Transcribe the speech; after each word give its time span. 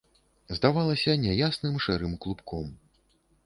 Здавалася 0.57 1.15
няясным, 1.27 1.79
шэрым 1.87 2.19
клубком. 2.27 2.77